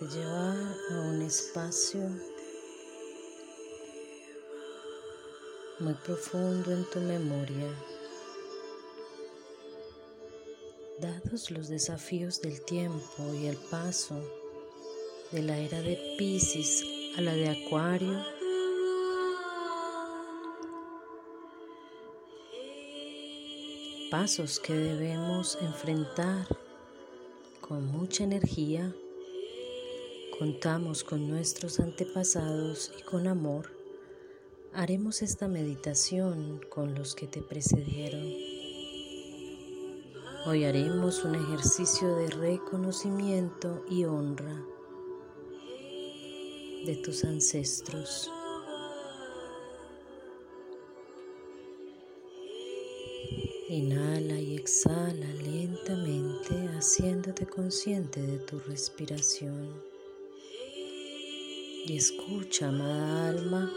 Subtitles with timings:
[0.00, 2.00] y déjate llevar a un espacio
[5.80, 7.68] muy profundo en tu memoria.
[11.00, 14.16] Dados los desafíos del tiempo y el paso
[15.32, 16.84] de la era de Pisces
[17.16, 18.22] a la de Acuario,
[24.10, 26.46] pasos que debemos enfrentar
[27.60, 28.92] con mucha energía.
[30.40, 33.72] Contamos con nuestros antepasados y con amor.
[34.72, 38.24] Haremos esta meditación con los que te precedieron.
[40.46, 44.64] Hoy haremos un ejercicio de reconocimiento y honra
[46.86, 48.32] de tus ancestros.
[53.68, 59.89] Inhala y exhala lentamente haciéndote consciente de tu respiración.
[61.86, 63.72] Y escucha, amada alma,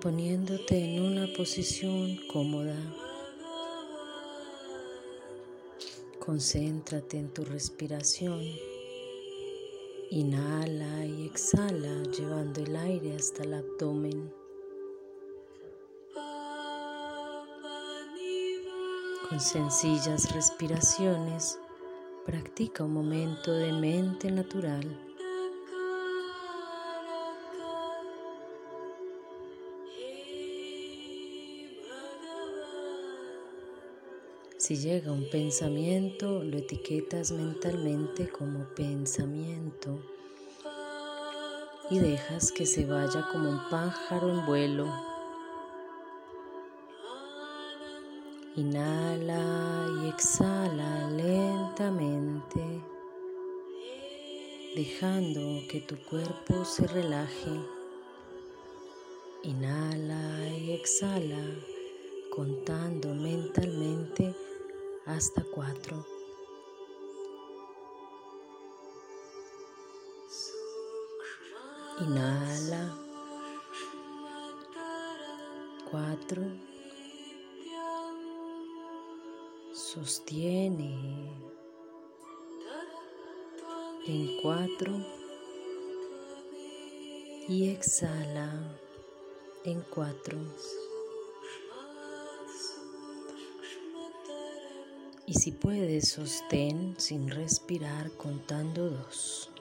[0.00, 2.76] poniéndote en una posición cómoda.
[6.18, 8.40] Concéntrate en tu respiración.
[10.10, 14.32] Inhala y exhala llevando el aire hasta el abdomen.
[19.28, 21.58] Con sencillas respiraciones,
[22.24, 24.84] practica un momento de mente natural.
[34.56, 40.00] Si llega un pensamiento, lo etiquetas mentalmente como pensamiento
[41.90, 45.13] y dejas que se vaya como un pájaro en vuelo
[48.56, 52.62] Inhala y exhala lentamente,
[54.76, 57.50] dejando que tu cuerpo se relaje.
[59.42, 61.44] Inhala y exhala,
[62.30, 64.32] contando mentalmente
[65.06, 66.06] hasta cuatro.
[71.98, 72.96] Inhala.
[75.90, 76.73] Cuatro.
[79.94, 81.30] Sostiene
[84.08, 84.92] en cuatro
[87.48, 88.76] y exhala
[89.64, 90.38] en cuatro.
[95.26, 99.53] Y si puedes, sostén sin respirar contando dos.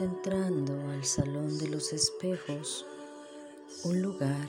[0.00, 2.86] Entrando al salón de los espejos,
[3.84, 4.48] un lugar,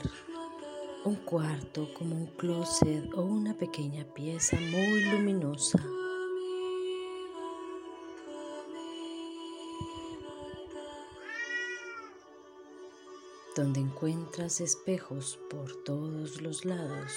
[1.04, 5.82] un cuarto como un closet o una pequeña pieza muy luminosa.
[13.54, 17.12] donde encuentras espejos por todos los lados,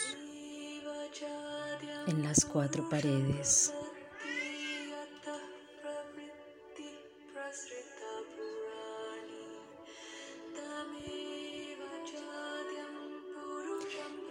[2.07, 3.73] en las cuatro paredes.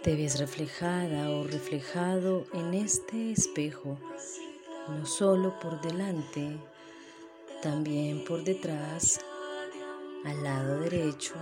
[0.05, 3.97] Te ves reflejada o reflejado en este espejo,
[4.87, 6.59] no solo por delante,
[7.63, 9.19] también por detrás,
[10.23, 11.33] al lado derecho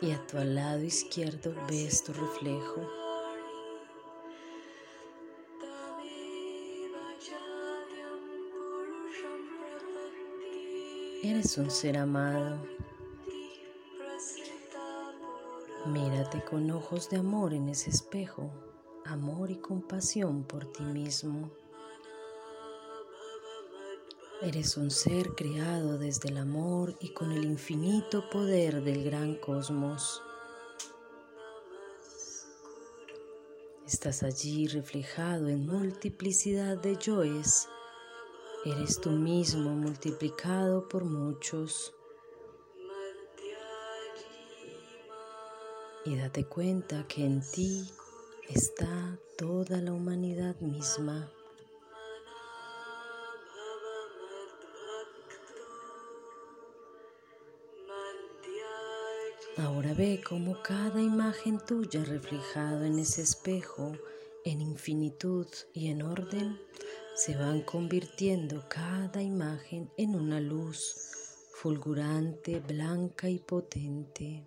[0.00, 2.82] y a tu lado izquierdo ves tu reflejo.
[11.22, 12.58] Eres un ser amado
[15.86, 18.50] Mírate con ojos de amor en ese espejo,
[19.04, 21.50] amor y compasión por ti mismo.
[24.40, 30.22] Eres un ser creado desde el amor y con el infinito poder del gran cosmos.
[33.86, 37.68] Estás allí reflejado en multiplicidad de yoes.
[38.64, 41.94] Eres tú mismo multiplicado por muchos.
[46.04, 47.88] Y date cuenta que en ti
[48.48, 51.30] está toda la humanidad misma.
[59.56, 63.92] Ahora ve cómo cada imagen tuya reflejada en ese espejo
[64.44, 66.60] en infinitud y en orden,
[67.16, 70.96] se van convirtiendo cada imagen en una luz
[71.54, 74.44] fulgurante, blanca y potente.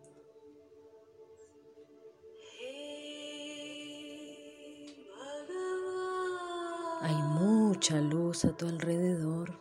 [7.01, 9.59] Hay mucha luz a tu alrededor.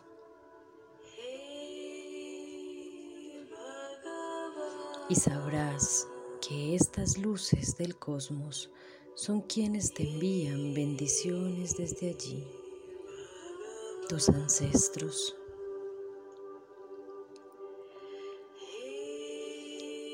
[5.09, 6.07] Y sabrás
[6.41, 8.71] que estas luces del cosmos
[9.13, 12.43] son quienes te envían bendiciones desde allí,
[14.09, 15.35] tus ancestros.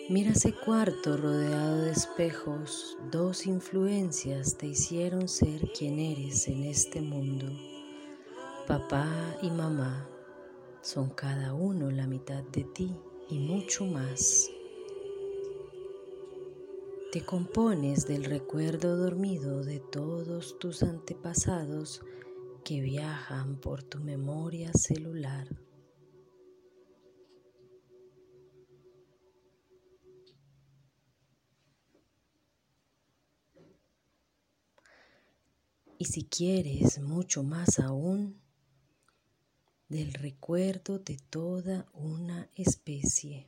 [0.10, 2.98] Mira ese cuarto rodeado de espejos.
[3.10, 7.46] Dos influencias te hicieron ser quien eres en este mundo.
[8.68, 9.08] Papá
[9.42, 10.10] y mamá
[10.82, 12.94] son cada uno la mitad de ti
[13.30, 14.52] y mucho más.
[17.14, 22.02] Te compones del recuerdo dormido de todos tus antepasados
[22.66, 25.48] que viajan por tu memoria celular.
[35.98, 38.42] Y si quieres mucho más aún,
[39.90, 43.48] del recuerdo de toda una especie.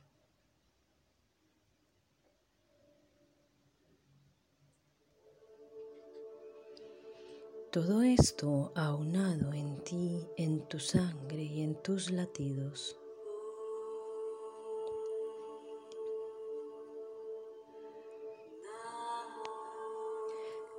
[7.72, 12.96] Todo esto aunado en ti, en tu sangre y en tus latidos.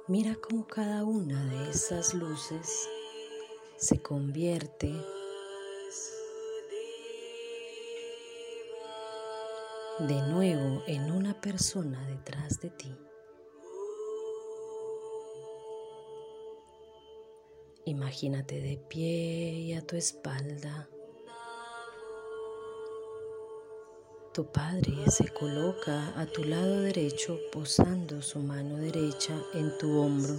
[0.09, 2.87] Mira cómo cada una de esas luces
[3.75, 4.87] se convierte
[9.99, 12.95] de nuevo en una persona detrás de ti.
[17.83, 20.89] Imagínate de pie y a tu espalda
[24.37, 30.35] Tu padre se coloca a tu lado derecho posando su mano derecha en tu hombro.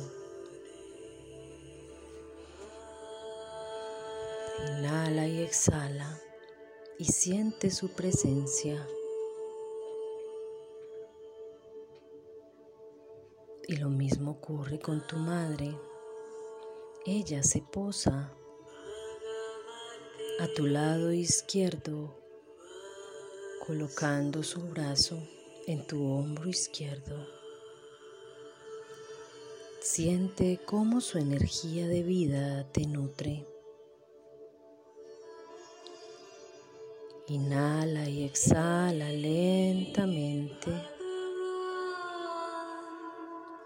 [4.69, 6.17] Inhala y exhala
[6.97, 8.87] y siente su presencia.
[13.67, 15.77] Y lo mismo ocurre con tu madre.
[17.05, 18.33] Ella se posa
[20.39, 22.28] a tu lado izquierdo
[23.69, 25.23] colocando su brazo
[25.67, 27.27] en tu hombro izquierdo.
[29.83, 33.45] Siente cómo su energía de vida te nutre.
[37.27, 40.71] Inhala y exhala lentamente,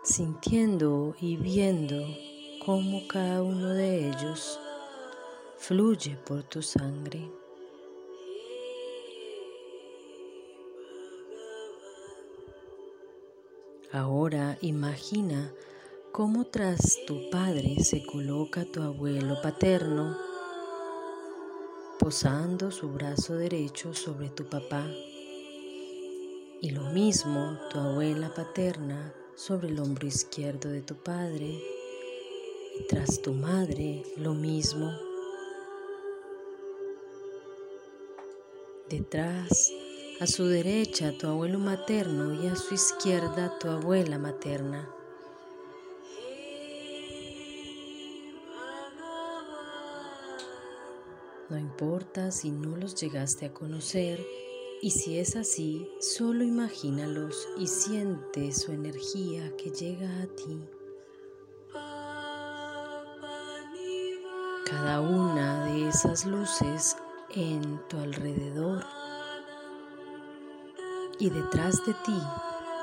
[0.02, 2.04] sintiendo y viendo
[2.66, 4.58] cómo cada uno de ellos
[5.58, 7.41] fluye por tu sangre.
[13.92, 15.52] Ahora imagina
[16.12, 20.16] cómo tras tu padre se coloca tu abuelo paterno,
[21.98, 24.86] posando su brazo derecho sobre tu papá.
[26.62, 31.60] Y lo mismo tu abuela paterna sobre el hombro izquierdo de tu padre.
[32.80, 34.90] Y tras tu madre lo mismo.
[38.88, 39.70] Detrás
[40.20, 44.88] a su derecha tu abuelo materno y a su izquierda tu abuela materna.
[51.48, 54.24] No importa si no los llegaste a conocer
[54.80, 60.60] y si es así, solo imagínalos y siente su energía que llega a ti.
[64.64, 66.96] Cada una de esas luces
[67.34, 68.82] en tu alrededor
[71.18, 72.20] y detrás de ti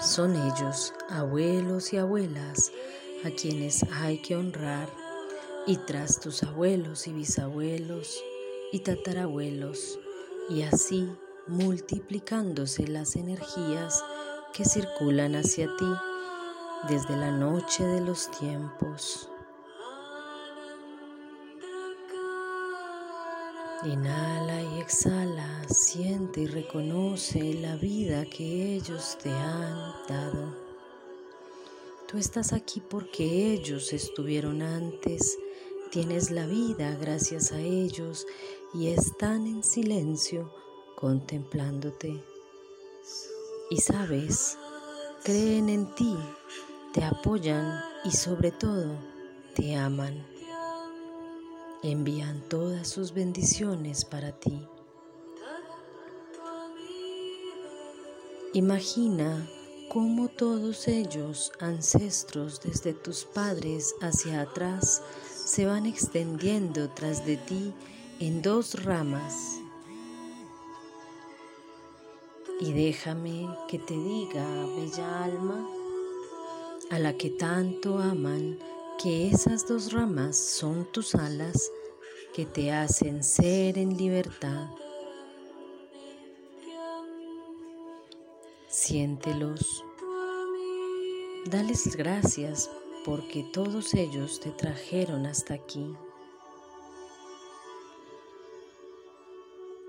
[0.02, 2.72] son ellos, abuelos y abuelas,
[3.26, 4.90] a quienes hay que honrar,
[5.68, 8.24] y tras tus abuelos y bisabuelos
[8.72, 10.00] y tatarabuelos,
[10.50, 11.10] y así
[11.48, 14.04] multiplicándose las energías
[14.54, 15.92] que circulan hacia ti
[16.88, 19.30] desde la noche de los tiempos.
[23.84, 30.54] Inhala y exhala, siente y reconoce la vida que ellos te han dado.
[32.06, 35.38] Tú estás aquí porque ellos estuvieron antes,
[35.92, 38.28] tienes la vida gracias a ellos
[38.74, 40.54] y están en silencio
[40.98, 42.22] contemplándote.
[43.70, 44.58] Y sabes,
[45.24, 46.18] creen en ti
[46.94, 48.98] te apoyan y sobre todo
[49.56, 50.39] te aman.
[51.82, 54.68] Envían todas sus bendiciones para ti.
[58.54, 59.48] Imagina
[59.90, 65.02] cómo todos ellos, ancestros desde tus padres hacia atrás,
[65.46, 67.74] se van extendiendo tras de ti
[68.20, 69.62] en dos ramas.
[72.60, 74.46] Y déjame que te diga,
[74.76, 75.66] bella alma,
[76.92, 78.60] a la que tanto aman,
[79.02, 81.72] que esas dos ramas son tus alas
[82.34, 84.68] que te hacen ser en libertad.
[88.68, 89.86] Siéntelos.
[91.46, 92.70] Dales gracias
[93.06, 95.96] porque todos ellos te trajeron hasta aquí.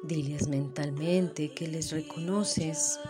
[0.05, 3.01] Diles mentalmente que les reconoces,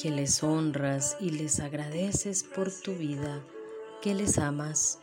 [0.00, 3.42] que les honras y les agradeces por tu vida,
[4.00, 4.98] que les amas.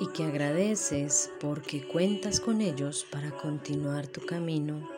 [0.00, 4.90] y que agradeces porque cuentas con ellos para continuar tu camino.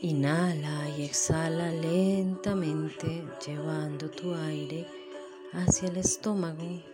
[0.00, 4.86] Inhala y exhala lentamente llevando tu aire
[5.52, 6.91] hacia el estómago.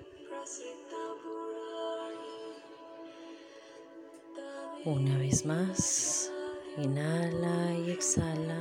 [4.88, 6.32] Una vez más,
[6.78, 8.58] inhala y exhala.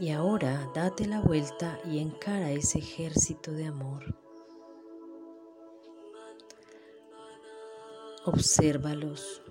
[0.00, 4.16] Y ahora date la vuelta y encara ese ejército de amor.
[8.24, 9.42] Obsérvalos.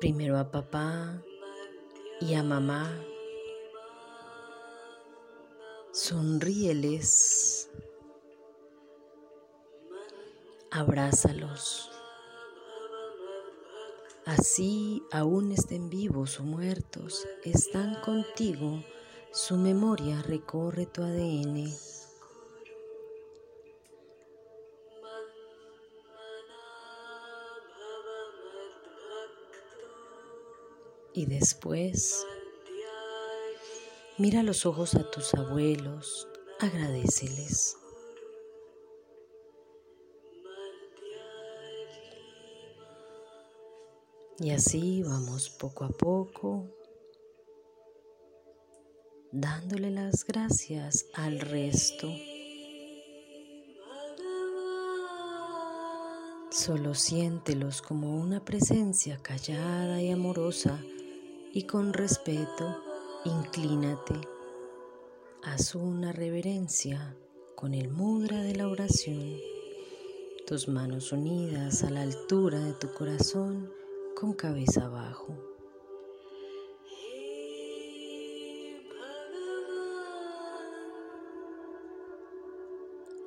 [0.00, 1.22] Primero a papá
[2.20, 2.94] y a mamá.
[5.92, 7.70] Sonríeles.
[10.70, 11.90] Abrázalos.
[14.24, 18.82] Así, aún estén vivos o muertos, están contigo,
[19.32, 21.72] su memoria recorre tu ADN.
[31.14, 32.26] Y después,
[34.18, 36.26] mira los ojos a tus abuelos,
[36.58, 37.76] agradeceles.
[44.38, 46.66] Y así vamos poco a poco
[49.32, 52.10] dándole las gracias al resto.
[56.50, 60.82] Solo siéntelos como una presencia callada y amorosa
[61.54, 62.82] y con respeto
[63.24, 64.20] inclínate.
[65.44, 67.16] Haz una reverencia
[67.54, 69.38] con el mudra de la oración,
[70.46, 73.70] tus manos unidas a la altura de tu corazón
[74.16, 75.36] con cabeza abajo.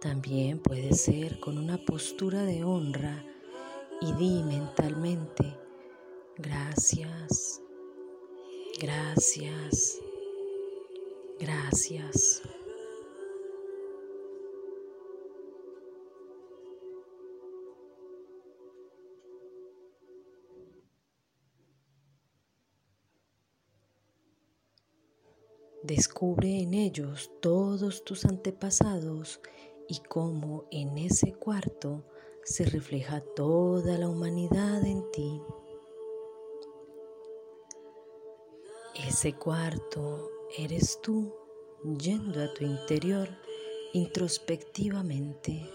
[0.01, 3.23] También puede ser con una postura de honra
[4.01, 5.55] y di mentalmente,
[6.37, 7.61] gracias,
[8.81, 9.99] gracias,
[11.39, 12.41] gracias.
[25.89, 29.39] Descubre en ellos todos tus antepasados
[29.87, 32.03] y cómo en ese cuarto
[32.43, 35.41] se refleja toda la humanidad en ti.
[39.07, 41.33] Ese cuarto eres tú
[41.97, 43.27] yendo a tu interior
[43.91, 45.67] introspectivamente.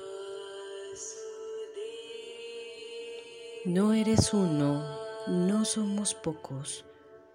[3.65, 6.85] No eres uno, no somos pocos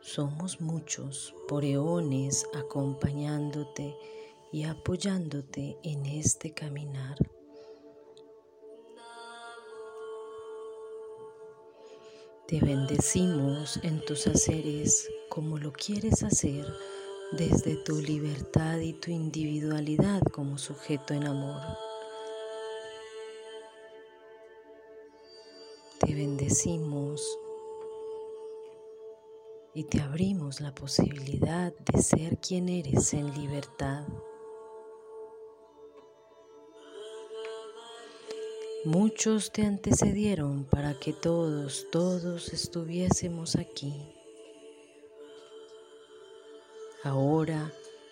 [0.01, 3.95] somos muchos por eones acompañándote
[4.51, 7.17] y apoyándote en este caminar.
[12.47, 16.65] Te bendecimos en tus haceres como lo quieres hacer
[17.31, 21.61] desde tu libertad y tu individualidad como sujeto en amor.
[25.99, 27.21] Te bendecimos
[29.79, 34.05] y te abrimos la posibilidad de ser quien eres en libertad.
[38.83, 43.93] Muchos te antecedieron para que todos, todos estuviésemos aquí.
[47.05, 47.71] Ahora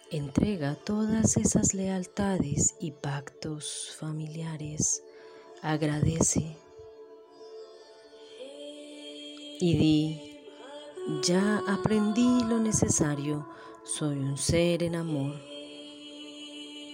[0.09, 5.03] entrega todas esas lealtades y pactos familiares.
[5.61, 6.55] Agradece
[9.59, 10.26] y di,
[11.21, 13.47] ya aprendí lo necesario,
[13.83, 15.35] soy un ser en amor,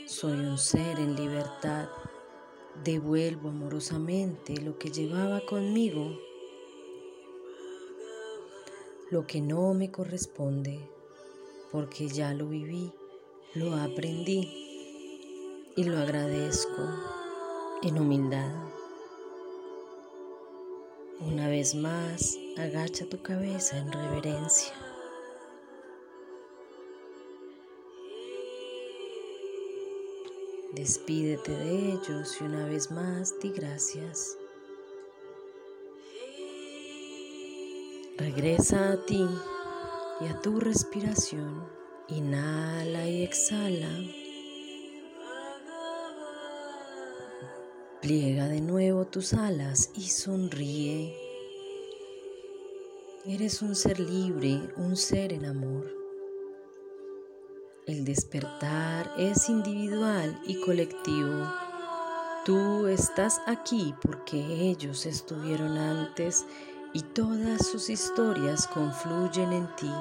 [0.06, 1.90] soy un ser en libertad,
[2.84, 6.16] devuelvo amorosamente lo que llevaba conmigo,
[9.10, 10.80] lo que no me corresponde,
[11.72, 12.94] porque ya lo viví,
[13.56, 14.48] lo aprendí
[15.76, 16.84] y lo agradezco
[17.82, 18.83] en humildad.
[21.20, 24.74] Una vez más, agacha tu cabeza en reverencia.
[30.74, 34.38] Despídete de ellos y una vez más di gracias.
[38.18, 39.26] Regresa a ti
[40.22, 41.68] y a tu respiración.
[42.08, 44.23] Inhala y exhala.
[48.04, 51.16] Pliega de nuevo tus alas y sonríe.
[53.26, 55.90] Eres un ser libre, un ser en amor.
[57.88, 61.50] El despertar es individual y colectivo.
[62.44, 66.46] Tú estás aquí porque ellos estuvieron antes
[66.92, 69.94] y todas sus historias confluyen en ti,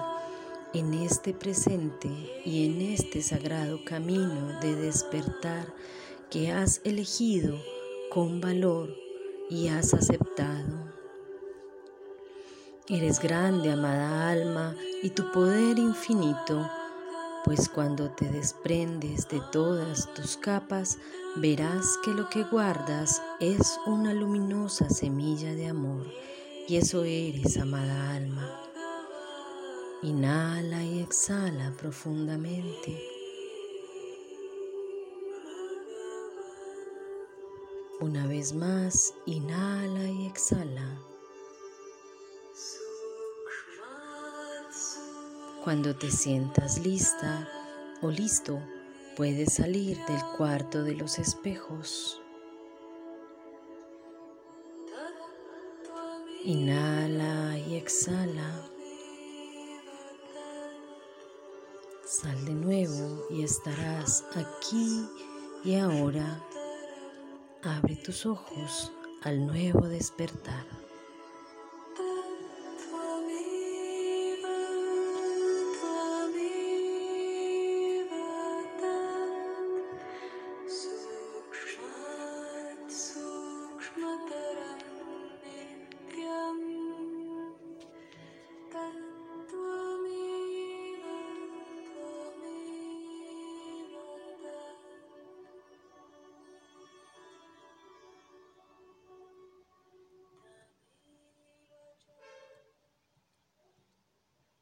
[0.75, 2.11] en este presente
[2.45, 5.73] y en este sagrado camino de despertar
[6.31, 7.61] que has elegido
[8.13, 8.95] con valor
[9.49, 10.93] y has aceptado.
[12.87, 16.69] Eres grande, amada alma, y tu poder infinito,
[17.43, 20.99] pues cuando te desprendes de todas tus capas,
[21.37, 26.07] verás que lo que guardas es una luminosa semilla de amor,
[26.69, 28.61] y eso eres, amada alma.
[30.03, 33.12] Inhala y exhala profundamente.
[38.03, 41.01] Una vez más, inhala y exhala.
[45.63, 47.49] Cuando te sientas lista
[48.01, 48.61] o listo,
[49.17, 52.21] puedes salir del cuarto de los espejos.
[56.43, 58.69] Inhala y exhala.
[62.05, 65.07] Sal de nuevo y estarás aquí
[65.63, 66.45] y ahora
[67.65, 68.91] Abre tus ojos
[69.23, 70.65] al nuevo despertar.